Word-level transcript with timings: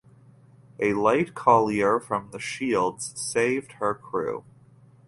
A 0.79 0.93
light 0.93 1.35
collier 1.35 1.99
from 1.99 2.35
Shields 2.39 3.13
saved 3.15 3.73
her 3.73 3.93
crew. 3.93 4.43